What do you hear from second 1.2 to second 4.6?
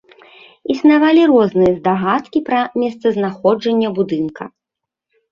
розныя здагадкі пра месцазнаходжанне будынка.